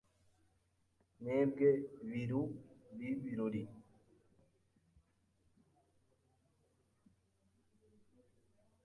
Mwebwe 1.19 1.69
Biru 2.09 2.41
b’ibirori 2.97 3.63